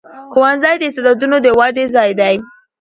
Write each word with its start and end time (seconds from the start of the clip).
ښوونځی 0.31 0.75
د 0.77 0.83
استعدادونو 0.89 1.35
د 1.41 1.47
ودې 1.59 1.85
ځای 1.95 2.11
دی. 2.19 2.35